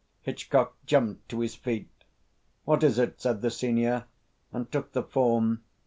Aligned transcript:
Hitchcock 0.23 0.75
jumped 0.87 1.29
to 1.29 1.41
his 1.41 1.53
feet. 1.53 1.87
"What 2.65 2.81
is 2.83 2.97
it?" 2.97 3.21
said 3.21 3.41
the 3.43 3.51
senior, 3.51 4.05
and 4.51 4.71
took 4.71 4.93
the 4.93 5.03
form. 5.03 5.61